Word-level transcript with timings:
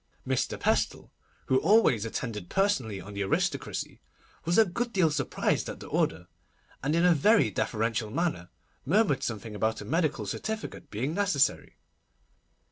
Mr. 0.27 0.59
Pestle, 0.59 1.11
who 1.45 1.59
always 1.59 2.05
attended 2.05 2.49
personally 2.49 2.99
on 2.99 3.13
the 3.13 3.21
aristocracy, 3.21 4.01
was 4.45 4.57
a 4.57 4.65
good 4.65 4.91
deal 4.91 5.11
surprised 5.11 5.69
at 5.69 5.79
the 5.79 5.85
order, 5.85 6.25
and 6.81 6.95
in 6.95 7.05
a 7.05 7.13
very 7.13 7.51
deferential 7.51 8.09
manner 8.09 8.49
murmured 8.83 9.21
something 9.21 9.53
about 9.53 9.79
a 9.79 9.85
medical 9.85 10.25
certificate 10.25 10.89
being 10.89 11.13
necessary. 11.13 11.77